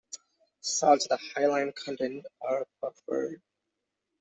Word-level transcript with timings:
Soils 0.61 1.07
with 1.11 1.19
a 1.19 1.23
high 1.39 1.45
lime 1.45 1.71
content 1.73 2.25
are 2.41 2.65
preferred. 2.79 3.39